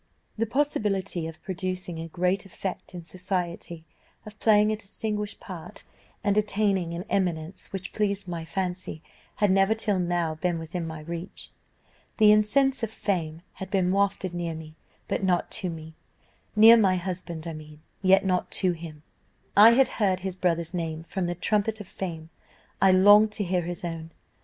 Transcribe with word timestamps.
The 0.35 0.47
possibility 0.47 1.27
of 1.27 1.39
producing 1.43 1.99
a 1.99 2.07
great 2.07 2.43
effect 2.43 2.95
in 2.95 3.03
society, 3.03 3.85
of 4.25 4.39
playing 4.39 4.71
a 4.71 4.75
distinguished 4.75 5.39
part, 5.39 5.83
and 6.23 6.35
attaining 6.39 6.95
an 6.95 7.05
eminence 7.07 7.71
which 7.71 7.93
pleased 7.93 8.27
my 8.27 8.43
fancy, 8.43 9.03
had 9.35 9.51
never 9.51 9.75
till 9.75 9.99
now 9.99 10.33
been 10.33 10.57
within 10.57 10.87
my 10.87 11.01
reach. 11.01 11.51
The 12.17 12.31
incense 12.31 12.81
of 12.81 12.89
fame 12.89 13.43
had 13.53 13.69
been 13.69 13.91
wafted 13.91 14.33
near 14.33 14.55
me, 14.55 14.75
but 15.07 15.23
not 15.23 15.51
to 15.61 15.69
me 15.69 15.93
near 16.55 16.77
my 16.77 16.95
husband 16.95 17.45
I 17.45 17.53
mean, 17.53 17.83
yet 18.01 18.25
not 18.25 18.49
to 18.53 18.71
him; 18.71 19.03
I 19.55 19.73
had 19.73 19.87
heard 19.99 20.21
his 20.21 20.35
brother's 20.35 20.73
name 20.73 21.03
from 21.03 21.27
the 21.27 21.35
trumpet 21.35 21.79
of 21.79 21.87
fame, 21.87 22.31
I 22.81 22.91
longed 22.91 23.33
to 23.33 23.43
hear 23.43 23.61
his 23.61 23.83
own. 23.85 24.13